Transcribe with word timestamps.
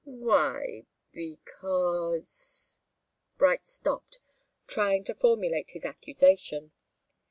"Why 0.03 0.87
because" 1.11 2.79
Bright 3.37 3.67
stopped, 3.67 4.17
trying 4.65 5.03
to 5.03 5.13
formulate 5.13 5.69
his 5.73 5.85
accusation. 5.85 6.71